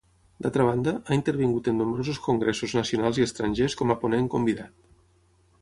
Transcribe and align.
D'altra 0.43 0.63
banda, 0.67 0.93
ha 1.09 1.17
intervingut 1.17 1.69
en 1.73 1.77
nombrosos 1.83 2.21
congressos 2.29 2.75
nacionals 2.81 3.23
i 3.23 3.29
estrangers 3.29 3.79
com 3.83 3.97
a 3.97 4.01
ponent 4.07 4.33
convidat. 4.37 4.77